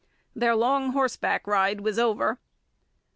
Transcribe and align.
Their 0.35 0.55
long 0.55 0.93
horseback 0.93 1.45
ride 1.45 1.81
was 1.81 1.99
over. 1.99 2.39